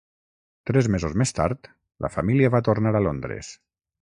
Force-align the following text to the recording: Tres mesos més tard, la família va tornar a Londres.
Tres 0.69 0.87
mesos 0.95 1.13
més 1.23 1.33
tard, 1.39 1.69
la 2.07 2.11
família 2.17 2.53
va 2.57 2.63
tornar 2.71 2.95
a 2.97 3.03
Londres. 3.11 3.53